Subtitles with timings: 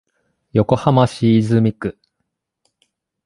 [0.55, 1.95] 横浜市泉区